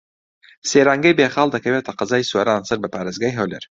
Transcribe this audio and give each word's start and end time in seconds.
سەیرانگەی 0.69 1.17
بێخاڵ 1.19 1.47
دەکەوێتە 1.55 1.91
قەزای 1.99 2.29
سۆران 2.31 2.67
سەر 2.69 2.77
بە 2.83 2.89
پارێزگای 2.95 3.37
هەولێر. 3.39 3.63